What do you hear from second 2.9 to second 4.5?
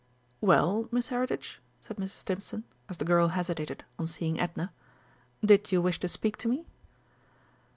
the girl hesitated on seeing